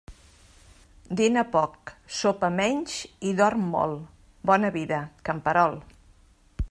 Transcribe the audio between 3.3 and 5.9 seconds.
i dorm molt, bona vida, camperol.